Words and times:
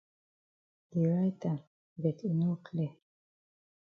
Dey 0.99 1.07
write 1.17 1.45
am 1.51 1.59
but 2.01 2.17
e 2.27 2.29
no 2.39 2.49
clear. 2.65 2.93